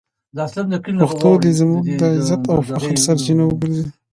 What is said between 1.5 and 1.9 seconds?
زموږ